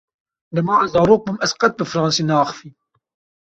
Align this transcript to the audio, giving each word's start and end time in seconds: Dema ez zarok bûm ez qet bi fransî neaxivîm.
Dema 0.57 0.75
ez 0.85 0.91
zarok 0.93 1.21
bûm 1.25 1.37
ez 1.45 1.51
qet 1.59 1.73
bi 1.77 1.85
fransî 1.91 2.23
neaxivîm. 2.29 2.73